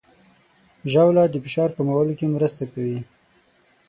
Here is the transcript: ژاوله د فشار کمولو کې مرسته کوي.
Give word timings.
ژاوله 0.91 1.23
د 1.29 1.35
فشار 1.45 1.69
کمولو 1.77 2.13
کې 2.19 2.27
مرسته 2.35 2.63
کوي. 2.73 2.99